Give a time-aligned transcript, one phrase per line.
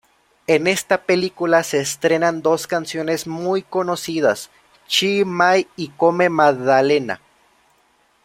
[0.47, 4.49] En esta película se estrenan dos canciones muy conocidas
[4.87, 7.21] Chi Mai y Come Maddalena.